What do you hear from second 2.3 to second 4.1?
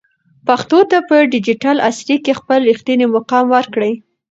خپل رښتینی مقام ورکړئ.